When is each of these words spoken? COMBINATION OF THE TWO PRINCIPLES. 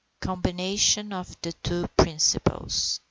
COMBINATION 0.21 1.13
OF 1.13 1.39
THE 1.43 1.53
TWO 1.53 1.87
PRINCIPLES. 1.95 2.99